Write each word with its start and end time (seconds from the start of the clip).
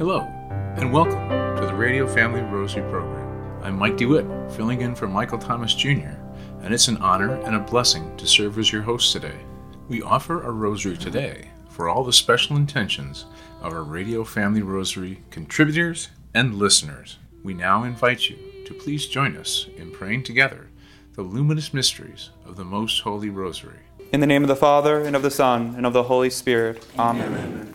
Hello, 0.00 0.20
and 0.78 0.90
welcome 0.90 1.28
to 1.56 1.66
the 1.66 1.74
Radio 1.74 2.06
Family 2.06 2.40
Rosary 2.40 2.88
Program. 2.90 3.62
I'm 3.62 3.76
Mike 3.76 3.98
DeWitt, 3.98 4.24
filling 4.50 4.80
in 4.80 4.94
for 4.94 5.06
Michael 5.06 5.36
Thomas 5.36 5.74
Jr., 5.74 6.16
and 6.62 6.72
it's 6.72 6.88
an 6.88 6.96
honor 7.02 7.34
and 7.42 7.54
a 7.54 7.60
blessing 7.60 8.16
to 8.16 8.26
serve 8.26 8.58
as 8.58 8.72
your 8.72 8.80
host 8.80 9.12
today. 9.12 9.36
We 9.90 10.00
offer 10.00 10.40
a 10.40 10.52
rosary 10.52 10.96
today 10.96 11.50
for 11.68 11.90
all 11.90 12.02
the 12.02 12.14
special 12.14 12.56
intentions 12.56 13.26
of 13.60 13.74
our 13.74 13.82
Radio 13.82 14.24
Family 14.24 14.62
Rosary 14.62 15.20
contributors 15.28 16.08
and 16.32 16.54
listeners. 16.54 17.18
We 17.44 17.52
now 17.52 17.84
invite 17.84 18.30
you 18.30 18.38
to 18.64 18.72
please 18.72 19.06
join 19.06 19.36
us 19.36 19.66
in 19.76 19.90
praying 19.90 20.22
together 20.22 20.70
the 21.12 21.20
luminous 21.20 21.74
mysteries 21.74 22.30
of 22.46 22.56
the 22.56 22.64
Most 22.64 23.00
Holy 23.02 23.28
Rosary. 23.28 23.80
In 24.14 24.20
the 24.20 24.26
name 24.26 24.44
of 24.44 24.48
the 24.48 24.56
Father, 24.56 25.02
and 25.04 25.14
of 25.14 25.20
the 25.20 25.30
Son, 25.30 25.74
and 25.76 25.84
of 25.84 25.92
the 25.92 26.04
Holy 26.04 26.30
Spirit. 26.30 26.86
Amen. 26.98 27.34
Amen. 27.34 27.74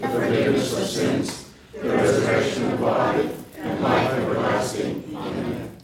the 0.00 0.08
forgiveness 0.08 0.78
of 0.78 0.86
sins, 0.86 1.50
the 1.72 1.88
resurrection 1.88 2.64
of 2.64 2.70
the 2.72 2.76
body, 2.78 3.30
and 3.58 3.82
life 3.82 4.10
everlasting. 4.12 5.04
Amen. 5.14 5.76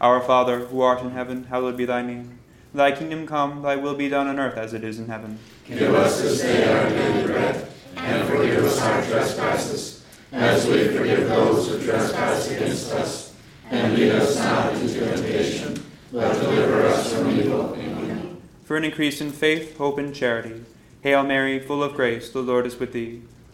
Our 0.00 0.20
Father, 0.20 0.60
who 0.60 0.80
art 0.80 1.00
in 1.02 1.10
heaven, 1.10 1.44
hallowed 1.44 1.76
be 1.76 1.84
thy 1.84 2.02
name. 2.02 2.38
Thy 2.74 2.92
kingdom 2.92 3.26
come, 3.26 3.62
thy 3.62 3.76
will 3.76 3.94
be 3.94 4.08
done 4.08 4.26
on 4.26 4.38
earth 4.38 4.56
as 4.56 4.74
it 4.74 4.84
is 4.84 4.98
in 4.98 5.08
heaven. 5.08 5.38
Give 5.66 5.94
us 5.94 6.20
this 6.20 6.40
day 6.42 6.70
our 6.70 6.88
daily 6.90 7.26
bread, 7.26 7.68
and 7.96 8.28
forgive 8.28 8.64
us 8.64 8.80
our 8.80 9.02
trespasses, 9.04 10.04
as 10.32 10.66
we 10.66 10.88
forgive 10.88 11.28
those 11.28 11.68
who 11.68 11.82
trespass 11.82 12.50
against 12.50 12.92
us. 12.92 13.34
And 13.70 13.94
lead 13.94 14.12
us 14.12 14.36
not 14.36 14.74
into 14.74 15.00
temptation, 15.00 15.82
but 16.12 16.32
deliver 16.40 16.86
us 16.86 17.12
from 17.12 17.30
evil. 17.30 17.74
Amen 17.74 17.96
for 18.66 18.76
an 18.76 18.82
increase 18.82 19.20
in 19.20 19.30
faith, 19.30 19.78
hope, 19.78 19.96
and 19.96 20.12
charity. 20.12 20.64
Hail 21.02 21.22
Mary, 21.22 21.60
full 21.60 21.84
of 21.84 21.94
grace, 21.94 22.30
the 22.30 22.40
Lord 22.40 22.66
is 22.66 22.80
with 22.80 22.92
thee. 22.92 23.22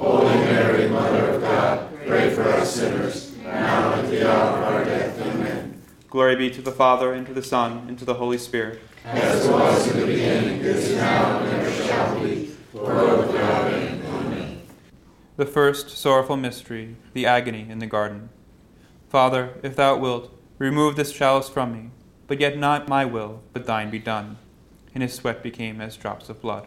Holy 0.00 0.34
Mary, 0.34 0.88
Mother 0.88 1.30
of 1.32 1.42
God, 1.42 2.06
pray 2.06 2.30
for 2.30 2.42
us 2.44 2.74
sinners, 2.74 3.36
now 3.42 3.92
and 3.92 4.06
at 4.06 4.10
the 4.10 4.26
hour 4.26 4.56
of 4.56 4.64
our 4.64 4.84
death. 4.84 5.20
Amen. 5.20 5.82
Glory 6.08 6.36
be 6.36 6.50
to 6.50 6.62
the 6.62 6.72
Father, 6.72 7.12
and 7.12 7.26
to 7.26 7.34
the 7.34 7.42
Son, 7.42 7.84
and 7.86 7.98
to 7.98 8.06
the 8.06 8.14
Holy 8.14 8.38
Spirit. 8.38 8.80
As 9.04 9.44
it 9.44 9.52
was 9.52 9.88
in 9.90 10.00
the 10.00 10.06
beginning, 10.06 10.60
is 10.60 10.96
now, 10.96 11.40
and 11.40 11.48
ever 11.48 11.84
shall 11.84 12.20
be, 12.22 12.50
world 12.72 13.26
without 13.26 13.72
end. 13.74 14.02
Amen. 14.06 14.62
The 15.36 15.44
first 15.44 15.90
sorrowful 15.90 16.38
mystery, 16.38 16.96
the 17.12 17.26
agony 17.26 17.66
in 17.68 17.78
the 17.78 17.86
garden. 17.86 18.30
Father, 19.10 19.50
if 19.62 19.76
thou 19.76 19.98
wilt, 19.98 20.32
remove 20.56 20.96
this 20.96 21.12
chalice 21.12 21.50
from 21.50 21.74
me, 21.74 21.90
but 22.26 22.40
yet 22.40 22.56
not 22.56 22.88
my 22.88 23.04
will, 23.04 23.42
but 23.52 23.66
thine 23.66 23.90
be 23.90 23.98
done 23.98 24.38
and 24.94 25.02
his 25.02 25.14
sweat 25.14 25.42
became 25.42 25.80
as 25.80 25.96
drops 25.96 26.28
of 26.28 26.40
blood. 26.40 26.66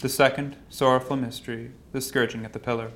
The 0.00 0.08
second 0.10 0.56
sorrowful 0.68 1.16
mystery, 1.16 1.70
the 1.92 2.02
scourging 2.02 2.44
at 2.44 2.52
the 2.52 2.58
pillar. 2.58 2.90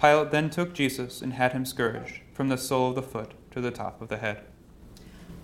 Pilate 0.00 0.30
then 0.30 0.48
took 0.48 0.72
Jesus 0.72 1.22
and 1.22 1.32
had 1.32 1.52
him 1.52 1.66
scourged 1.66 2.20
from 2.32 2.48
the 2.48 2.56
sole 2.56 2.90
of 2.90 2.94
the 2.94 3.02
foot 3.02 3.32
to 3.50 3.60
the 3.60 3.72
top 3.72 4.00
of 4.00 4.08
the 4.08 4.18
head. 4.18 4.44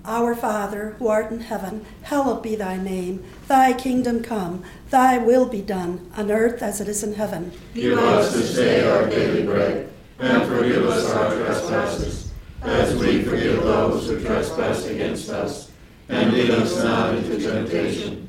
Our 0.05 0.37
Father, 0.37 0.95
who 1.01 1.09
art 1.09 1.33
in 1.33 1.41
heaven, 1.41 1.85
hallowed 2.03 2.41
be 2.41 2.55
thy 2.55 2.77
name. 2.77 3.25
Thy 3.49 3.73
kingdom 3.73 4.23
come, 4.23 4.63
thy 4.91 5.19
will 5.19 5.47
be 5.47 5.61
done, 5.61 6.09
on 6.17 6.31
earth 6.31 6.63
as 6.63 6.81
it 6.81 6.87
is 6.87 7.03
in 7.03 7.15
heaven. 7.15 7.51
Give 7.75 7.99
us 7.99 8.33
this 8.33 8.55
day 8.55 8.89
our 8.89 9.11
daily 9.11 9.43
bread, 9.43 9.91
and 10.21 10.47
forgive 10.47 10.85
us 10.85 11.13
our 11.13 11.35
trespasses, 11.35 12.33
as 12.63 12.95
we 12.95 13.25
forgive 13.25 13.65
those 13.65 14.07
who 14.09 14.21
trespass 14.21 14.87
against 14.87 15.31
us. 15.31 15.73
And 16.09 16.33
lead 16.33 16.51
us 16.51 16.81
not 16.85 17.17
into 17.17 17.41
temptation, 17.41 18.29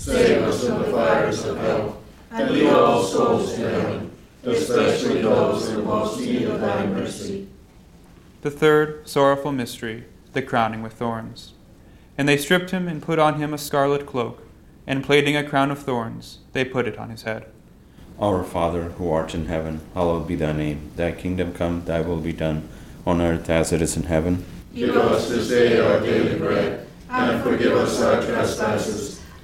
save 0.00 0.42
us 0.44 0.66
from 0.66 0.78
the 0.78 0.90
fires 0.90 1.44
of 1.44 1.58
hell, 1.58 2.00
and 2.30 2.50
lead 2.50 2.70
all 2.70 3.02
souls 3.02 3.54
to 3.54 3.68
heaven, 3.68 4.10
especially 4.44 5.20
those 5.20 5.68
in 5.68 5.84
most 5.84 6.18
need 6.18 6.44
of 6.44 6.58
thy 6.58 6.86
mercy. 6.86 7.46
The 8.40 8.50
third 8.50 9.06
sorrowful 9.06 9.52
mystery, 9.52 10.04
the 10.32 10.40
crowning 10.40 10.82
with 10.82 10.94
thorns. 10.94 11.52
And 12.16 12.26
they 12.26 12.38
stripped 12.38 12.70
him 12.70 12.88
and 12.88 13.02
put 13.02 13.18
on 13.18 13.34
him 13.34 13.52
a 13.52 13.58
scarlet 13.58 14.06
cloak, 14.06 14.42
and 14.86 15.04
plaiting 15.04 15.36
a 15.36 15.46
crown 15.46 15.70
of 15.70 15.80
thorns, 15.80 16.38
they 16.54 16.64
put 16.64 16.88
it 16.88 16.96
on 16.96 17.10
his 17.10 17.24
head. 17.24 17.44
Our 18.18 18.42
Father, 18.42 18.84
who 18.84 19.10
art 19.10 19.34
in 19.34 19.46
heaven, 19.46 19.82
hallowed 19.92 20.26
be 20.26 20.34
thy 20.34 20.52
name. 20.52 20.92
Thy 20.96 21.12
kingdom 21.12 21.52
come, 21.52 21.84
thy 21.84 22.00
will 22.00 22.20
be 22.20 22.32
done, 22.32 22.70
on 23.06 23.20
earth 23.20 23.50
as 23.50 23.70
it 23.70 23.82
is 23.82 23.98
in 23.98 24.04
heaven. 24.04 24.46
Give 24.74 24.96
us 24.96 25.28
this 25.28 25.48
day 25.48 25.78
our 25.78 26.00
daily 26.00 26.38
bread, 26.38 26.86
and 27.10 27.42
forgive 27.42 27.76
us 27.76 28.00
our 28.00 28.22
trespasses, 28.22 29.19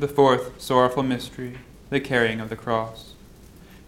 The 0.00 0.08
fourth 0.08 0.58
sorrowful 0.58 1.02
mystery, 1.02 1.58
the 1.90 2.00
carrying 2.00 2.40
of 2.40 2.48
the 2.48 2.56
cross. 2.56 3.12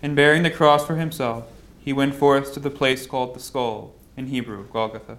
In 0.02 0.14
bearing 0.14 0.42
the 0.42 0.50
cross 0.50 0.87
for 0.87 0.97
himself, 0.97 1.47
he 1.83 1.95
went 1.95 2.14
forth 2.14 2.52
to 2.52 2.61
the 2.61 2.69
place 2.69 3.07
called 3.07 3.35
the 3.35 3.40
skull, 3.40 3.95
in 4.14 4.26
Hebrew, 4.26 4.66
Golgotha. 4.71 5.16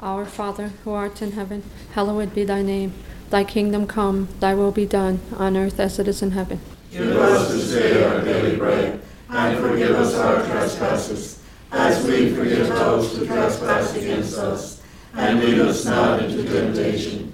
Our 0.00 0.24
Father, 0.24 0.68
who 0.84 0.92
art 0.92 1.20
in 1.20 1.32
heaven, 1.32 1.64
hallowed 1.94 2.32
be 2.32 2.44
thy 2.44 2.62
name. 2.62 2.92
Thy 3.30 3.42
kingdom 3.42 3.88
come, 3.88 4.28
thy 4.38 4.54
will 4.54 4.70
be 4.70 4.86
done, 4.86 5.18
on 5.36 5.56
earth 5.56 5.80
as 5.80 5.98
it 5.98 6.06
is 6.06 6.22
in 6.22 6.30
heaven. 6.30 6.60
Give 6.92 7.16
us 7.16 7.50
this 7.50 7.72
day 7.72 8.04
our 8.04 8.20
daily 8.20 8.54
bread, 8.54 9.02
and 9.30 9.58
forgive 9.58 9.96
us 9.96 10.14
our 10.14 10.46
trespasses, 10.46 11.42
as 11.72 12.06
we 12.06 12.32
forgive 12.32 12.68
those 12.68 13.18
who 13.18 13.26
trespass 13.26 13.96
against 13.96 14.38
us. 14.38 14.80
And 15.12 15.40
lead 15.40 15.58
us 15.58 15.84
not 15.84 16.22
into 16.22 16.44
temptation, 16.44 17.33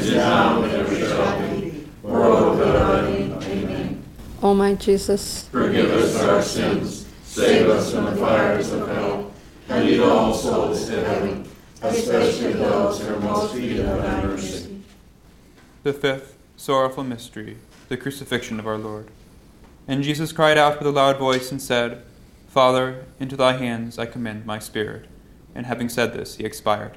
is 0.00 0.14
now, 0.14 0.62
and 0.62 0.72
ever 0.72 0.96
shall 0.96 1.48
be, 1.50 1.86
world 2.02 2.58
without 2.58 3.04
end. 3.04 3.42
Amen. 3.42 4.02
O 4.42 4.54
my 4.54 4.74
Jesus, 4.74 5.48
Forgive 5.48 5.90
us 5.90 6.16
our 6.16 6.42
sins, 6.42 7.06
save 7.22 7.68
us 7.68 7.92
from 7.92 8.06
the 8.06 8.16
fires 8.16 8.72
of 8.72 8.88
hell, 8.88 9.32
and 9.68 9.86
lead 9.86 10.00
all 10.00 10.32
souls 10.32 10.86
to 10.86 11.04
heaven, 11.04 11.48
especially 11.82 12.54
those 12.54 13.00
who 13.00 13.14
are 13.14 13.20
most 13.20 13.54
needed 13.54 13.84
of 13.86 14.02
thy 14.02 14.22
mercy. 14.22 14.82
The 15.82 15.92
fifth 15.92 16.38
sorrowful 16.56 17.04
mystery, 17.04 17.58
the 17.88 17.96
crucifixion 17.96 18.58
of 18.58 18.66
our 18.66 18.78
Lord. 18.78 19.08
And 19.86 20.02
Jesus 20.02 20.32
cried 20.32 20.58
out 20.58 20.78
with 20.78 20.86
a 20.86 20.92
loud 20.92 21.18
voice 21.18 21.50
and 21.50 21.60
said, 21.60 22.02
Father, 22.48 23.04
into 23.18 23.36
thy 23.36 23.54
hands 23.54 23.98
I 23.98 24.06
commend 24.06 24.46
my 24.46 24.58
spirit. 24.58 25.06
And 25.54 25.66
having 25.66 25.88
said 25.88 26.12
this, 26.12 26.36
he 26.36 26.44
expired. 26.44 26.96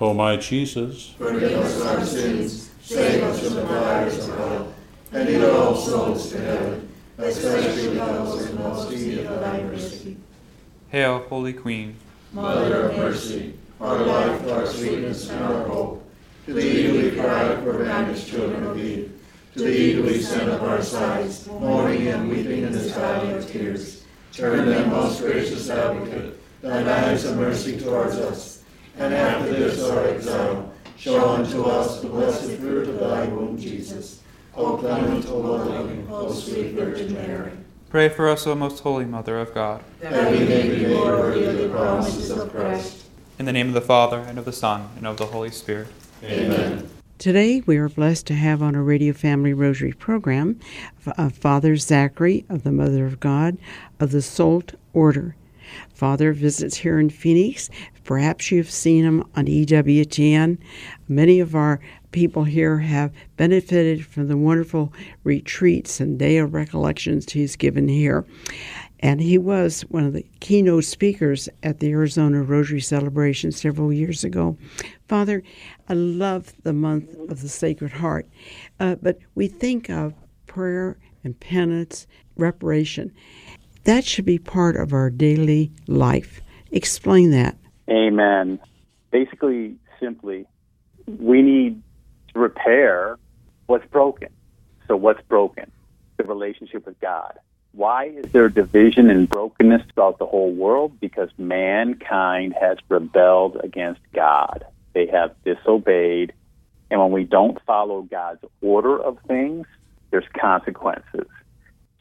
Amen. 0.00 0.10
O 0.10 0.14
my 0.14 0.36
Jesus, 0.36 1.14
Forgive 1.18 1.52
us 1.52 1.80
our 1.82 2.04
sins, 2.04 2.70
save 2.82 3.22
us 3.22 3.44
from 3.44 3.54
the 3.54 3.66
fires 3.66 4.28
of 4.28 4.36
hell, 4.38 4.72
and 5.12 5.28
lead 5.28 5.44
all 5.44 5.76
souls 5.76 6.30
to 6.32 6.40
heaven, 6.40 6.88
especially 7.18 7.98
those 7.98 8.46
in 8.46 8.58
most 8.58 8.90
need 8.90 9.18
of 9.18 9.40
thy 9.40 9.62
mercy. 9.62 10.16
Hail, 10.88 11.18
Holy 11.28 11.52
Queen. 11.52 11.96
Mother 12.32 12.88
of 12.88 12.96
mercy, 12.96 13.54
our 13.78 13.98
life, 13.98 14.48
our 14.48 14.66
sweetness, 14.66 15.28
and 15.28 15.44
our 15.44 15.68
hope. 15.68 16.10
To 16.46 16.54
thee 16.54 16.82
do 16.84 17.02
we 17.02 17.20
cry, 17.20 17.60
for 17.62 17.84
banished 17.84 18.28
children 18.28 18.64
of 18.64 18.78
Eve. 18.78 19.12
To 19.54 19.62
thee 19.64 19.92
do 19.92 20.04
we 20.04 20.22
send 20.22 20.48
up 20.50 20.62
our 20.62 20.80
sighs, 20.80 21.46
mourning 21.46 22.06
and 22.08 22.30
weeping 22.30 22.62
in 22.62 22.72
this 22.72 22.92
valley 22.92 23.32
of 23.34 23.46
tears. 23.50 24.04
Turn 24.32 24.66
then, 24.66 24.88
most 24.88 25.20
gracious 25.20 25.68
advocate, 25.68 26.40
thine 26.62 26.88
eyes 26.88 27.24
of 27.26 27.36
mercy 27.36 27.78
towards 27.78 28.16
us, 28.16 28.59
and 28.98 29.14
after 29.14 29.52
this 29.52 29.82
our 29.88 30.06
exile, 30.08 30.72
show 30.96 31.28
unto 31.30 31.62
us 31.64 32.00
the 32.00 32.08
blessed 32.08 32.50
fruit 32.58 32.88
of 32.88 33.00
thy 33.00 33.26
womb, 33.26 33.58
Jesus. 33.58 34.20
O 34.56 34.76
clement, 34.76 35.26
O 35.28 35.38
loving, 35.38 36.06
O 36.10 36.32
sweet 36.32 36.72
Virgin 36.72 37.14
Mary, 37.14 37.52
Pray 37.88 38.08
for 38.08 38.28
us, 38.28 38.46
O 38.46 38.54
most 38.54 38.80
holy 38.80 39.04
Mother 39.04 39.38
of 39.38 39.52
God. 39.54 39.82
that 40.00 40.30
we 40.30 40.40
may 40.40 40.68
be 40.68 40.86
made 40.86 40.96
worthy 40.96 41.44
of 41.44 41.56
the 41.58 41.68
promises 41.68 42.30
of 42.30 42.50
Christ. 42.50 43.04
In 43.38 43.46
the 43.46 43.52
name 43.52 43.68
of 43.68 43.74
the 43.74 43.80
Father, 43.80 44.18
and 44.18 44.38
of 44.38 44.44
the 44.44 44.52
Son, 44.52 44.88
and 44.96 45.06
of 45.06 45.16
the 45.16 45.26
Holy 45.26 45.50
Spirit. 45.50 45.88
Amen. 46.22 46.88
Today, 47.18 47.62
we 47.66 47.76
are 47.78 47.88
blessed 47.88 48.26
to 48.28 48.34
have 48.34 48.62
on 48.62 48.74
our 48.76 48.82
Radio 48.82 49.12
Family 49.12 49.52
Rosary 49.52 49.92
program 49.92 50.58
uh, 51.18 51.30
Father 51.30 51.76
Zachary 51.76 52.44
of 52.48 52.62
the 52.62 52.72
Mother 52.72 53.06
of 53.06 53.18
God 53.20 53.56
of 53.98 54.10
the 54.10 54.22
SOLT 54.22 54.74
Order. 54.92 55.34
Father 55.92 56.32
visits 56.32 56.76
here 56.76 56.98
in 56.98 57.10
Phoenix. 57.10 57.70
Perhaps 58.04 58.50
you've 58.50 58.70
seen 58.70 59.04
him 59.04 59.24
on 59.36 59.46
EWTN. 59.46 60.58
Many 61.08 61.40
of 61.40 61.54
our 61.54 61.80
people 62.12 62.44
here 62.44 62.78
have 62.78 63.12
benefited 63.36 64.04
from 64.04 64.28
the 64.28 64.36
wonderful 64.36 64.92
retreats 65.24 66.00
and 66.00 66.18
day 66.18 66.38
of 66.38 66.54
recollections 66.54 67.30
he's 67.30 67.56
given 67.56 67.88
here. 67.88 68.26
And 69.00 69.20
he 69.20 69.38
was 69.38 69.82
one 69.82 70.04
of 70.04 70.12
the 70.12 70.26
keynote 70.40 70.84
speakers 70.84 71.48
at 71.62 71.80
the 71.80 71.90
Arizona 71.90 72.42
Rosary 72.42 72.80
celebration 72.80 73.50
several 73.50 73.92
years 73.92 74.24
ago. 74.24 74.58
Father, 75.08 75.42
I 75.88 75.94
love 75.94 76.52
the 76.62 76.74
month 76.74 77.16
of 77.30 77.40
the 77.40 77.48
Sacred 77.48 77.92
Heart, 77.92 78.28
uh, 78.78 78.96
but 79.00 79.18
we 79.34 79.48
think 79.48 79.88
of 79.88 80.14
prayer 80.46 80.98
and 81.24 81.38
penance, 81.38 82.06
reparation. 82.36 83.12
That 83.84 84.04
should 84.04 84.24
be 84.24 84.38
part 84.38 84.76
of 84.76 84.92
our 84.92 85.10
daily 85.10 85.72
life. 85.86 86.40
Explain 86.70 87.30
that. 87.30 87.56
Amen. 87.88 88.60
Basically, 89.10 89.76
simply, 89.98 90.46
we 91.06 91.42
need 91.42 91.82
to 92.32 92.38
repair 92.38 93.18
what's 93.66 93.86
broken. 93.86 94.28
So, 94.86 94.96
what's 94.96 95.22
broken? 95.22 95.70
The 96.16 96.24
relationship 96.24 96.86
with 96.86 97.00
God. 97.00 97.38
Why 97.72 98.06
is 98.06 98.32
there 98.32 98.48
division 98.48 99.08
and 99.10 99.28
brokenness 99.28 99.82
throughout 99.94 100.18
the 100.18 100.26
whole 100.26 100.52
world? 100.52 100.98
Because 101.00 101.30
mankind 101.38 102.54
has 102.60 102.78
rebelled 102.88 103.56
against 103.62 104.00
God. 104.12 104.64
They 104.92 105.06
have 105.06 105.34
disobeyed. 105.44 106.32
And 106.90 107.00
when 107.00 107.12
we 107.12 107.24
don't 107.24 107.58
follow 107.64 108.02
God's 108.02 108.44
order 108.60 109.00
of 109.00 109.18
things, 109.28 109.66
there's 110.10 110.24
consequences. 110.38 111.28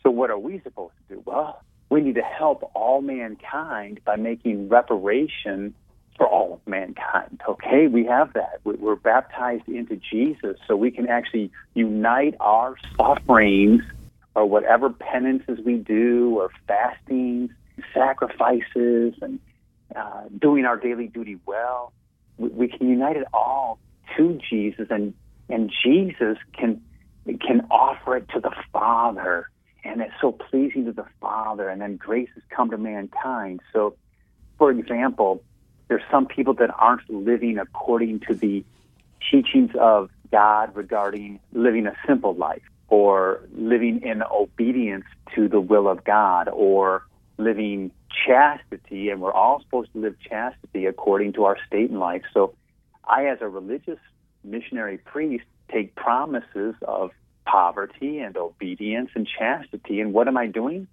So, 0.02 0.10
what 0.10 0.32
are 0.32 0.40
we 0.40 0.60
supposed 0.62 0.94
to 1.08 1.16
do? 1.16 1.22
Well, 1.26 1.62
we 1.90 2.02
need 2.02 2.16
to 2.16 2.22
help 2.22 2.70
all 2.76 3.02
mankind 3.02 4.00
by 4.06 4.16
making 4.16 4.70
reparation 4.70 5.74
for 6.18 6.28
all 6.28 6.54
of 6.54 6.60
mankind. 6.68 7.42
Okay, 7.48 7.88
we 7.88 8.06
have 8.06 8.34
that. 8.34 8.60
We- 8.64 8.76
We're 8.76 8.96
baptized 8.96 9.68
into 9.68 9.96
Jesus, 10.12 10.58
so 10.68 10.76
we 10.76 10.92
can 10.92 11.08
actually 11.08 11.52
unite 11.74 12.36
our 12.40 12.76
sufferings 12.98 13.84
or 14.36 14.46
whatever 14.46 14.90
penances 14.90 15.60
we 15.66 15.78
do, 15.78 16.38
or 16.40 16.50
fastings, 16.68 17.52
sacrifices, 17.94 19.16
and 19.22 19.40
uh, 19.96 20.24
doing 20.40 20.66
our 20.66 20.78
daily 20.78 21.08
duty 21.08 21.40
well. 21.46 21.94
We, 22.38 22.50
we 22.50 22.68
can 22.68 22.90
unite 22.90 23.18
it 23.18 23.28
all 23.34 23.80
to 24.18 24.40
Jesus, 24.50 24.88
and 24.90 25.14
and 25.50 25.72
Jesus 25.84 26.38
can 26.58 26.82
can 27.46 27.62
offer 27.72 28.18
it 28.18 28.28
to 28.34 28.40
the 28.40 28.52
Father 28.72 29.50
and 29.84 30.02
it's 30.02 30.14
so 30.20 30.32
pleasing 30.32 30.86
to 30.86 30.92
the 30.92 31.06
Father, 31.22 31.70
and 31.70 31.82
then 31.82 31.96
grace 31.96 32.30
has 32.36 32.44
come 32.50 32.70
to 32.72 32.78
mankind. 32.78 33.62
So, 33.74 33.96
for 34.58 34.72
example, 34.72 35.44
there's 35.88 36.04
some 36.12 36.26
people 36.26 36.54
that 36.56 36.70
aren't 36.78 37.10
living 37.10 37.58
according 37.58 38.22
to 38.22 38.36
the 38.36 38.64
teachings 39.32 39.72
of 39.80 40.10
God 40.32 40.76
regarding 40.76 41.40
living 41.54 41.88
a 41.88 41.96
simple 42.08 42.36
life 42.36 42.62
or 42.88 43.42
living 43.54 44.02
in 44.02 44.24
obedience 44.24 45.06
to 45.36 45.48
the 45.48 45.62
will 45.62 45.88
of 45.88 46.04
God 46.04 46.50
or 46.52 47.04
living 47.38 47.92
chastity, 48.26 49.10
and 49.10 49.22
we're 49.22 49.34
all 49.34 49.62
supposed 49.62 49.94
to 49.94 50.00
live 50.00 50.16
chastity 50.20 50.86
according 50.86 51.34
to 51.34 51.46
our 51.46 51.58
state 51.66 51.90
in 51.90 52.00
life. 52.00 52.24
So, 52.34 52.54
I, 53.06 53.26
as 53.26 53.40
a 53.42 53.48
religious 53.48 54.00
missionary 54.44 54.98
priest, 54.98 55.46
take 55.72 55.96
promises 55.96 56.76
of 56.82 57.12
poverty 57.50 58.20
and 58.20 58.36
obedience 58.38 59.10
and 59.16 59.28
chastity, 59.28 60.02
and 60.02 60.14
what 60.14 60.28
am 60.28 60.38
I 60.38 60.48
doing? 60.48 60.88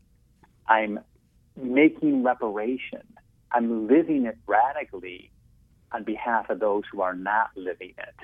I'm 0.69 1.01
making 1.57 2.23
reparation. 2.23 3.03
I'm 3.53 3.89
living 3.89 4.27
it 4.27 4.39
radically 4.47 5.31
on 5.93 6.05
behalf 6.05 6.51
of 6.51 6.61
those 6.61 6.85
who 6.91 7.01
are 7.01 7.15
not 7.15 7.51
living 7.57 7.95
it. 7.97 8.15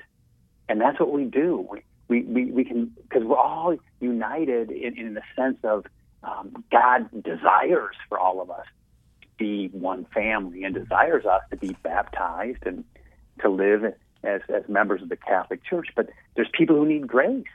And 0.69 0.79
that's 0.79 0.99
what 0.99 1.11
we 1.11 1.25
do. 1.25 1.67
We, 2.07 2.21
we, 2.21 2.45
we, 2.51 2.63
can, 2.63 2.91
because 3.01 3.23
we're 3.23 3.37
all 3.37 3.75
united 3.99 4.71
in, 4.71 4.97
in 4.97 5.13
the 5.13 5.21
sense 5.35 5.57
of 5.63 5.85
um, 6.23 6.63
God 6.71 7.09
desires 7.23 7.95
for 8.09 8.19
all 8.19 8.41
of 8.41 8.49
us 8.49 8.65
to 9.21 9.27
be 9.37 9.67
one 9.71 10.05
family 10.13 10.63
and 10.63 10.73
desires 10.73 11.25
us 11.25 11.41
to 11.49 11.57
be 11.57 11.75
baptized 11.83 12.65
and 12.65 12.83
to 13.41 13.49
live 13.49 13.83
as, 14.23 14.41
as 14.49 14.63
members 14.67 15.01
of 15.01 15.09
the 15.09 15.17
Catholic 15.17 15.63
Church. 15.63 15.87
But 15.95 16.09
there's 16.35 16.49
people 16.57 16.75
who 16.75 16.85
need 16.85 17.07
grace. 17.07 17.45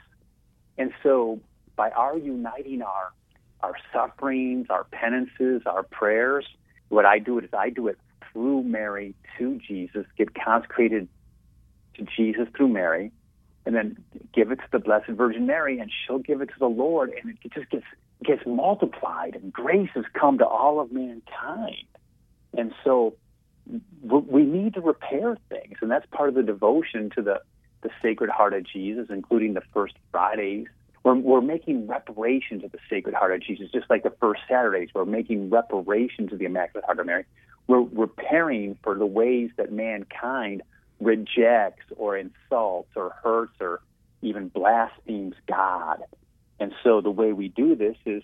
And 0.78 0.92
so 1.02 1.40
by 1.76 1.90
our 1.90 2.16
uniting 2.16 2.82
our, 2.82 3.12
our 3.60 3.74
sufferings, 3.92 4.68
our 4.70 4.84
penances, 4.84 5.62
our 5.66 5.82
prayers, 5.82 6.46
what 6.88 7.04
I 7.04 7.18
do 7.18 7.38
is 7.38 7.50
I 7.52 7.70
do 7.70 7.88
it 7.88 7.98
through 8.32 8.62
Mary 8.62 9.14
to 9.36 9.60
Jesus, 9.66 10.06
get 10.16 10.34
consecrated 10.34 11.08
to 11.96 12.06
Jesus 12.16 12.48
through 12.56 12.68
Mary, 12.68 13.10
and 13.66 13.74
then 13.74 14.02
give 14.32 14.50
it 14.50 14.56
to 14.56 14.68
the 14.72 14.78
Blessed 14.78 15.10
Virgin 15.10 15.46
Mary, 15.46 15.78
and 15.78 15.90
she'll 15.90 16.20
give 16.20 16.40
it 16.40 16.46
to 16.46 16.58
the 16.58 16.68
Lord, 16.68 17.12
and 17.22 17.36
it 17.42 17.52
just 17.52 17.70
gets 17.70 17.84
gets 18.24 18.42
multiplied, 18.46 19.36
and 19.36 19.52
grace 19.52 19.90
has 19.94 20.04
come 20.12 20.38
to 20.38 20.46
all 20.46 20.80
of 20.80 20.90
mankind. 20.90 21.86
And 22.56 22.72
so 22.82 23.14
we 24.02 24.42
need 24.42 24.74
to 24.74 24.80
repair 24.80 25.36
things, 25.48 25.76
and 25.80 25.90
that's 25.90 26.06
part 26.10 26.28
of 26.28 26.34
the 26.34 26.42
devotion 26.42 27.10
to 27.14 27.22
the 27.22 27.40
the 27.82 27.90
Sacred 28.02 28.30
Heart 28.30 28.54
of 28.54 28.64
Jesus, 28.64 29.06
including 29.10 29.54
the 29.54 29.62
first 29.72 29.94
Fridays. 30.10 30.66
We're, 31.04 31.14
we're 31.14 31.40
making 31.40 31.86
reparation 31.86 32.60
to 32.60 32.68
the 32.68 32.78
Sacred 32.90 33.14
Heart 33.14 33.34
of 33.34 33.42
Jesus, 33.42 33.70
just 33.72 33.88
like 33.88 34.02
the 34.02 34.12
first 34.20 34.42
Saturdays. 34.48 34.90
We're 34.94 35.04
making 35.04 35.50
reparation 35.50 36.28
to 36.28 36.36
the 36.36 36.44
Immaculate 36.44 36.84
Heart 36.84 37.00
of 37.00 37.06
Mary. 37.06 37.24
We're 37.66 37.82
repairing 37.82 38.78
for 38.82 38.94
the 38.96 39.06
ways 39.06 39.50
that 39.56 39.70
mankind 39.72 40.62
rejects 41.00 41.84
or 41.96 42.16
insults 42.16 42.90
or 42.96 43.14
hurts 43.22 43.54
or 43.60 43.80
even 44.22 44.48
blasphemes 44.48 45.34
God. 45.46 46.02
And 46.58 46.72
so 46.82 47.00
the 47.00 47.10
way 47.10 47.32
we 47.32 47.48
do 47.48 47.76
this 47.76 47.96
is 48.04 48.22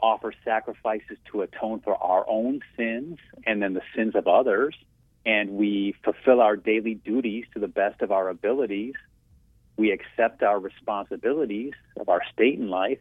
offer 0.00 0.32
sacrifices 0.44 1.18
to 1.32 1.42
atone 1.42 1.80
for 1.80 1.96
our 1.96 2.24
own 2.28 2.60
sins 2.76 3.18
and 3.46 3.60
then 3.60 3.74
the 3.74 3.82
sins 3.96 4.14
of 4.14 4.28
others. 4.28 4.76
And 5.26 5.50
we 5.50 5.94
fulfill 6.04 6.40
our 6.40 6.56
daily 6.56 6.94
duties 6.94 7.44
to 7.54 7.60
the 7.60 7.68
best 7.68 8.00
of 8.02 8.12
our 8.12 8.28
abilities. 8.28 8.94
We 9.76 9.92
accept 9.92 10.42
our 10.42 10.58
responsibilities 10.58 11.74
of 12.00 12.08
our 12.08 12.22
state 12.32 12.58
in 12.58 12.68
life. 12.68 12.98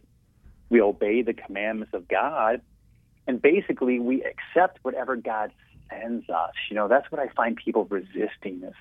We 0.69 0.81
obey 0.81 1.21
the 1.21 1.33
commandments 1.33 1.93
of 1.93 2.07
God. 2.07 2.61
And 3.27 3.41
basically, 3.41 3.99
we 3.99 4.23
accept 4.23 4.79
whatever 4.83 5.15
God 5.15 5.51
sends 5.89 6.29
us. 6.29 6.53
You 6.69 6.75
know, 6.75 6.87
that's 6.87 7.09
what 7.11 7.19
I 7.19 7.29
find 7.29 7.55
people 7.55 7.85
resisting 7.85 8.63
is, 8.63 8.73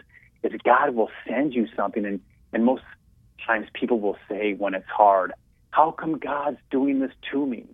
is 0.43 0.61
God 0.65 0.95
will 0.95 1.11
send 1.27 1.55
you 1.55 1.67
something. 1.77 2.05
And, 2.05 2.21
and 2.53 2.65
most 2.65 2.83
times 3.47 3.69
people 3.73 4.01
will 4.01 4.17
say 4.29 4.55
when 4.55 4.75
it's 4.75 4.89
hard, 4.89 5.33
how 5.71 5.91
come 5.91 6.19
God's 6.19 6.59
doing 6.71 7.01
this 7.01 7.13
to 7.33 7.47
me? 7.47 7.67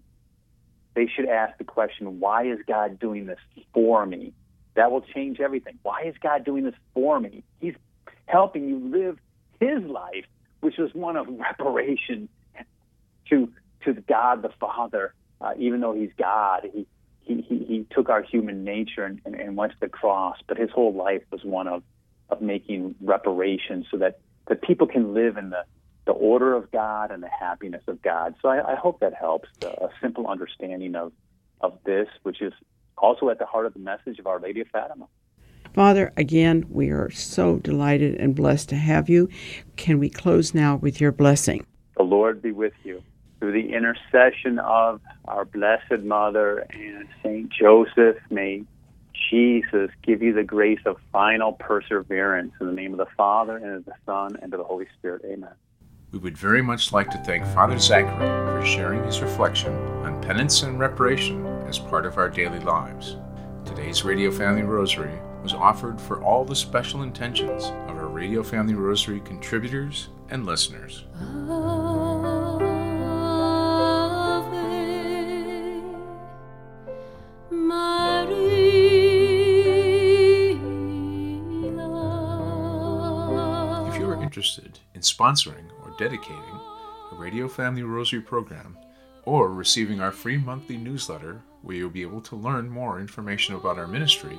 They 0.94 1.06
should 1.06 1.26
ask 1.26 1.56
the 1.58 1.64
question, 1.64 2.20
why 2.20 2.46
is 2.46 2.58
God 2.66 2.98
doing 2.98 3.26
this 3.26 3.38
for 3.72 4.04
me? 4.04 4.34
That 4.74 4.90
will 4.90 5.02
change 5.02 5.40
everything. 5.40 5.78
Why 5.82 6.02
is 6.04 6.14
God 6.22 6.44
doing 6.44 6.64
this 6.64 6.74
for 6.94 7.20
me? 7.20 7.42
He's 7.60 7.74
helping 8.26 8.68
you 8.68 8.78
live 8.78 9.18
his 9.60 9.82
life, 9.84 10.24
which 10.60 10.78
was 10.78 10.94
one 10.94 11.16
of 11.16 11.26
reparation 11.28 12.28
to 13.30 13.52
to 13.84 13.94
God 13.94 14.42
the 14.42 14.50
Father. 14.60 15.14
Uh, 15.40 15.52
even 15.58 15.80
though 15.80 15.92
he's 15.92 16.12
God, 16.16 16.68
he, 16.72 16.86
he, 17.22 17.42
he, 17.42 17.64
he 17.64 17.86
took 17.90 18.08
our 18.08 18.22
human 18.22 18.62
nature 18.62 19.04
and, 19.04 19.20
and, 19.24 19.34
and 19.34 19.56
went 19.56 19.72
to 19.72 19.80
the 19.80 19.88
cross, 19.88 20.36
but 20.46 20.56
his 20.56 20.70
whole 20.70 20.94
life 20.94 21.22
was 21.32 21.42
one 21.42 21.66
of, 21.66 21.82
of 22.28 22.40
making 22.40 22.94
reparation 23.00 23.84
so 23.90 23.96
that, 23.96 24.20
that 24.46 24.62
people 24.62 24.86
can 24.86 25.14
live 25.14 25.36
in 25.36 25.50
the, 25.50 25.64
the 26.04 26.12
order 26.12 26.54
of 26.54 26.70
God 26.70 27.10
and 27.10 27.24
the 27.24 27.28
happiness 27.28 27.82
of 27.88 28.00
God. 28.02 28.36
So 28.40 28.50
I, 28.50 28.74
I 28.74 28.74
hope 28.76 29.00
that 29.00 29.14
helps. 29.14 29.48
a 29.64 29.88
simple 30.00 30.28
understanding 30.28 30.94
of 30.94 31.12
of 31.62 31.78
this, 31.84 32.08
which 32.22 32.42
is 32.42 32.52
also 32.98 33.28
at 33.28 33.38
the 33.38 33.46
heart 33.46 33.66
of 33.66 33.74
the 33.74 33.80
message 33.80 34.18
of 34.18 34.26
Our 34.26 34.40
Lady 34.40 34.60
of 34.60 34.68
Fatima. 34.68 35.06
Father, 35.74 36.12
again, 36.16 36.66
we 36.68 36.90
are 36.90 37.10
so 37.10 37.56
delighted 37.58 38.16
and 38.16 38.34
blessed 38.34 38.68
to 38.70 38.76
have 38.76 39.08
you. 39.08 39.28
Can 39.76 39.98
we 39.98 40.10
close 40.10 40.54
now 40.54 40.76
with 40.76 41.00
your 41.00 41.12
blessing? 41.12 41.64
The 41.96 42.02
Lord 42.02 42.42
be 42.42 42.52
with 42.52 42.74
you. 42.84 43.02
Through 43.40 43.52
the 43.52 43.72
intercession 43.72 44.58
of 44.58 45.00
our 45.24 45.44
Blessed 45.44 46.04
Mother 46.04 46.66
and 46.70 47.08
Saint 47.22 47.50
Joseph, 47.50 48.16
may 48.30 48.64
Jesus 49.30 49.90
give 50.02 50.22
you 50.22 50.32
the 50.32 50.44
grace 50.44 50.80
of 50.84 50.96
final 51.10 51.52
perseverance. 51.52 52.52
In 52.60 52.66
the 52.66 52.72
name 52.72 52.92
of 52.92 52.98
the 52.98 53.12
Father, 53.16 53.56
and 53.56 53.76
of 53.76 53.84
the 53.84 53.94
Son, 54.04 54.36
and 54.42 54.52
of 54.52 54.58
the 54.58 54.64
Holy 54.64 54.86
Spirit. 54.98 55.22
Amen. 55.24 55.54
We 56.12 56.18
would 56.18 56.36
very 56.36 56.60
much 56.60 56.92
like 56.92 57.08
to 57.10 57.18
thank 57.18 57.44
Father 57.46 57.78
Zachary 57.78 58.26
for 58.26 58.66
sharing 58.66 59.02
his 59.04 59.22
reflection 59.22 59.72
on 60.01 60.01
penance 60.32 60.62
and 60.62 60.78
reparation 60.78 61.44
as 61.68 61.78
part 61.78 62.06
of 62.06 62.16
our 62.16 62.30
daily 62.30 62.58
lives. 62.60 63.16
Today's 63.66 64.02
Radio 64.02 64.30
Family 64.30 64.62
Rosary 64.62 65.20
was 65.42 65.52
offered 65.52 66.00
for 66.00 66.22
all 66.22 66.42
the 66.42 66.56
special 66.56 67.02
intentions 67.02 67.64
of 67.64 67.98
our 67.98 68.06
Radio 68.06 68.42
Family 68.42 68.72
Rosary 68.72 69.20
contributors 69.20 70.08
and 70.30 70.46
listeners. 70.46 71.04
If 83.90 83.98
you 83.98 84.08
are 84.08 84.22
interested 84.22 84.78
in 84.94 85.02
sponsoring 85.02 85.68
or 85.84 85.94
dedicating 85.98 86.58
a 87.10 87.16
Radio 87.16 87.48
Family 87.48 87.82
Rosary 87.82 88.22
program 88.22 88.78
or 89.24 89.52
receiving 89.52 90.00
our 90.00 90.12
free 90.12 90.36
monthly 90.36 90.76
newsletter 90.76 91.42
where 91.62 91.76
you'll 91.76 91.90
be 91.90 92.02
able 92.02 92.20
to 92.22 92.36
learn 92.36 92.68
more 92.68 93.00
information 93.00 93.54
about 93.54 93.78
our 93.78 93.86
ministry 93.86 94.38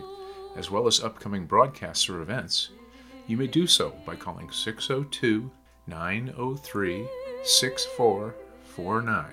as 0.56 0.69
well 0.69 0.86
as 0.88 1.02
upcoming 1.02 1.46
broadcasts 1.46 2.10
or 2.10 2.22
events, 2.22 2.69
you 3.28 3.38
may 3.38 3.48
do 3.48 3.65
so 3.65 3.96
by 4.06 4.15
calling 4.15 4.52
602 4.52 5.50
903 5.88 7.08
6449. 7.43 9.26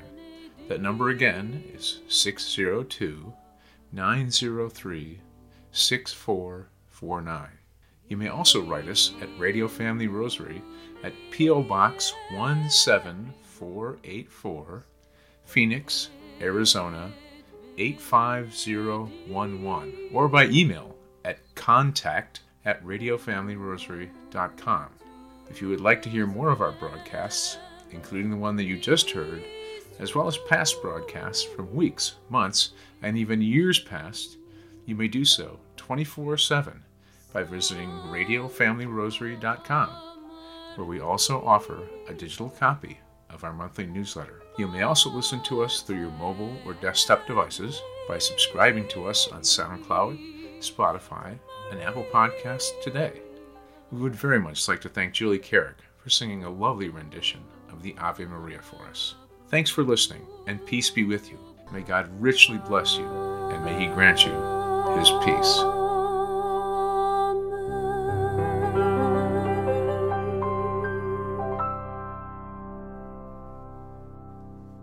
That 0.69 0.81
number 0.81 1.11
again 1.11 1.63
is 1.75 2.01
602 2.09 3.35
903 3.93 5.21
6449. 5.73 7.49
You 8.09 8.17
may 8.17 8.29
also 8.29 8.63
write 8.63 8.89
us 8.89 9.13
at 9.21 9.29
Radio 9.39 9.69
Family 9.69 10.07
Rosary 10.09 10.63
at 11.05 11.13
P.O. 11.31 11.63
Box 11.63 12.13
17484, 12.33 14.85
Phoenix, 15.51 16.09
Arizona 16.41 17.13
85011, 17.77 20.11
or 20.13 20.29
by 20.29 20.47
email 20.47 20.95
at 21.25 21.41
contact 21.57 22.43
at 22.65 22.85
radiofamilyrosary.com. 22.85 24.87
If 25.49 25.61
you 25.61 25.69
would 25.69 25.81
like 25.81 26.03
to 26.03 26.09
hear 26.09 26.27
more 26.27 26.51
of 26.51 26.61
our 26.61 26.71
broadcasts, 26.73 27.59
including 27.91 28.31
the 28.31 28.37
one 28.37 28.55
that 28.57 28.65
you 28.65 28.79
just 28.79 29.11
heard, 29.11 29.43
as 29.99 30.15
well 30.15 30.29
as 30.29 30.39
past 30.39 30.81
broadcasts 30.81 31.43
from 31.43 31.75
weeks, 31.75 32.15
months, 32.29 32.71
and 33.03 33.19
even 33.19 33.43
years 33.43 33.81
past, 33.81 34.37
you 34.87 34.95
may 34.95 35.09
do 35.09 35.25
so 35.25 35.59
24 35.77 36.37
7 36.37 36.81
by 37.33 37.43
visiting 37.43 37.89
radiofamilyrosary.com 37.89 39.91
where 40.77 40.87
we 40.87 41.01
also 41.01 41.45
offer 41.45 41.81
a 42.09 42.15
digital 42.15 42.51
copy 42.51 43.01
of 43.29 43.43
our 43.43 43.53
monthly 43.53 43.87
newsletter. 43.87 44.41
You 44.61 44.69
may 44.69 44.83
also 44.83 45.09
listen 45.09 45.41
to 45.45 45.63
us 45.63 45.81
through 45.81 46.01
your 46.01 46.11
mobile 46.11 46.55
or 46.67 46.75
desktop 46.75 47.27
devices 47.27 47.81
by 48.07 48.19
subscribing 48.19 48.87
to 48.89 49.07
us 49.07 49.27
on 49.29 49.41
SoundCloud, 49.41 50.59
Spotify, 50.59 51.39
and 51.71 51.81
Apple 51.81 52.05
Podcasts 52.13 52.79
today. 52.83 53.23
We 53.91 54.03
would 54.03 54.15
very 54.15 54.39
much 54.39 54.69
like 54.69 54.83
to 54.83 54.91
thank 54.91 55.15
Julie 55.15 55.39
Carrick 55.39 55.79
for 55.97 56.11
singing 56.11 56.45
a 56.45 56.51
lovely 56.51 56.91
rendition 56.91 57.41
of 57.73 57.83
the 57.83 57.97
Ave 57.97 58.27
Maria 58.27 58.61
for 58.61 58.87
us. 58.87 59.15
Thanks 59.49 59.71
for 59.71 59.83
listening, 59.83 60.27
and 60.47 60.67
peace 60.67 60.91
be 60.91 61.05
with 61.05 61.31
you. 61.31 61.39
May 61.73 61.81
God 61.81 62.11
richly 62.21 62.59
bless 62.59 62.99
you, 62.99 63.07
and 63.07 63.65
may 63.65 63.81
He 63.81 63.87
grant 63.87 64.27
you 64.27 64.33
His 64.99 65.11
peace. 65.25 65.80